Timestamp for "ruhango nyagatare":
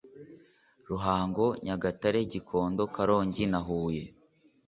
0.89-2.19